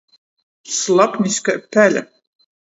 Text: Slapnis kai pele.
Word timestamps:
Slapnis 0.79 1.37
kai 1.45 1.57
pele. 1.71 2.01